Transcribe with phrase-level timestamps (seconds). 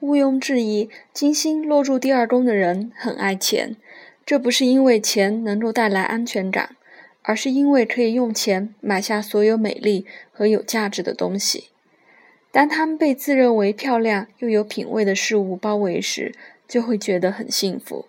[0.00, 3.76] 毋庸置疑，金星落入第二宫的人很爱钱。
[4.26, 6.76] 这不是因为钱能够带来安全感，
[7.22, 11.68] 而是因为可以用钱买下所有美丽和有价值的东西。
[12.52, 16.34] 当他们被自认为漂亮又有品味的事物包围时，
[16.68, 18.04] 就会觉得很幸福。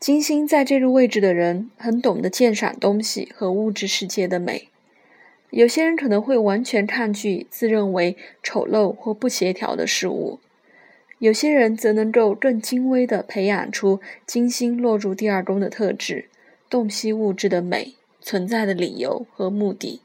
[0.00, 4.68] 金星在这个位置的人很懂得鉴赏东西和物质世界的美。
[5.50, 10.40] 有些人可能会完全抗拒自认为丑陋或不协调的事物。
[11.22, 16.28] 有些人则能够更精微地培养出金星落入第二宫的特质，
[16.68, 20.00] 洞悉物质的美、存在的理由和目的，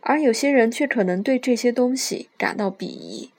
[0.00, 3.30] 而有些人却可能对这些东西感到鄙夷。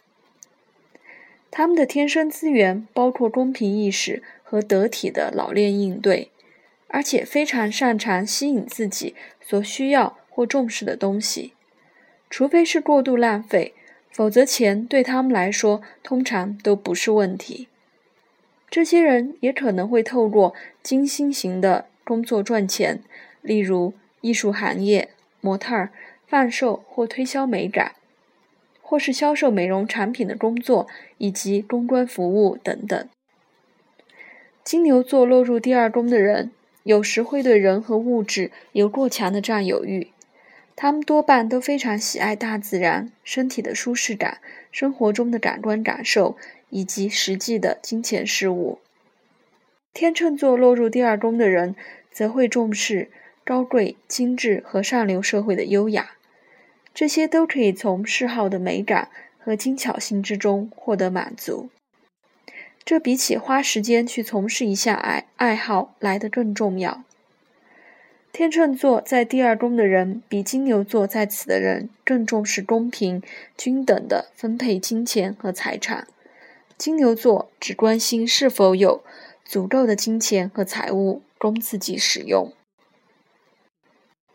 [1.49, 6.29] 他们的天生资源包括公平意识和得体的老练应对，
[6.89, 11.53] 而且非常擅长吸引自己所需要或重视的东西，
[12.29, 13.73] 除非是过度浪费。
[14.17, 17.67] 否则，钱对他们来说通常都不是问题。
[18.67, 23.03] 这些人也可能会透过金星型的工作赚钱，
[23.43, 25.91] 例如艺术行业、模特儿、
[26.25, 27.91] 贩售或推销美感，
[28.81, 30.87] 或是销售美容产品的工作，
[31.19, 33.07] 以及公关服务等等。
[34.63, 36.49] 金牛座落入第二宫的人，
[36.81, 40.07] 有时会对人和物质有过强的占有欲。
[40.79, 44.37] 他们多半都非常喜爱大自然、身体的舒适感、
[44.71, 46.37] 生活中的感官感受
[46.69, 48.77] 以及实际的金钱事物。
[49.91, 51.75] 天秤座落入第二宫的人，
[52.11, 53.09] 则会重视
[53.43, 56.11] 高贵、精致和上流社会的优雅，
[56.93, 61.71] 这些都可以从嗜好的美感和精巧性之中获得满足。
[62.85, 67.03] 这比起花时间去从事一项爱爱好来得更重要。
[68.37, 73.23] 天秤座在第二宫的人，比金牛座在此的人更重视公平、
[73.57, 76.05] 均等的分配金钱和财产。
[76.77, 79.03] 金牛座只关心是否有
[79.43, 82.53] 足够的金钱和财物供自己使用。